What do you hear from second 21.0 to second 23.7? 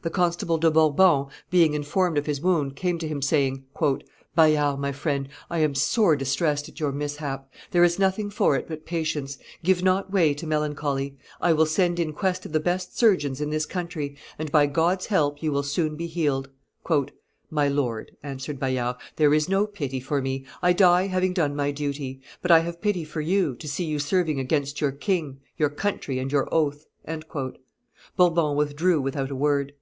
having done my duty; but I have pity for you, to